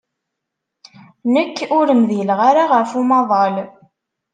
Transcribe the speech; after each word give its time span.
Nekk 1.33 1.57
ur 1.77 1.87
mdileɣ 1.99 2.39
ara 2.49 2.63
ɣef 2.73 2.91
umaḍal. 3.01 3.55